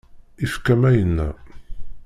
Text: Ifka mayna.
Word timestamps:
Ifka 0.45 0.73
mayna. 0.81 1.27